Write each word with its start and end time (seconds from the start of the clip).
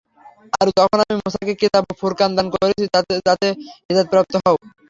আর 0.53 0.67
যখন 0.71 0.97
আমি 1.03 1.15
মূসাকে 1.19 1.53
কিতাব 1.61 1.83
ও 1.85 1.99
ফুরকান 1.99 2.29
দান 2.37 2.47
করেছিলাম 2.53 2.91
যাতে 2.93 3.13
তোমরা 3.19 3.49
হিদায়াতপ্রাপ্ত 3.87 4.33
হও। 4.43 4.57